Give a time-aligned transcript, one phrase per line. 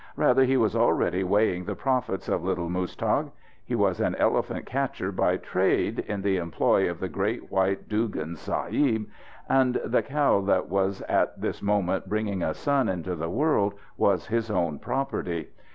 [0.15, 3.29] Rather he was already weighing the profits of little Muztagh.
[3.63, 8.35] He was an elephant catcher by trade, in the employ of the great white Dugan
[8.35, 9.05] Sahib,
[9.47, 14.25] and the cow that was at this moment bringing a son into the world was
[14.25, 15.49] his own property.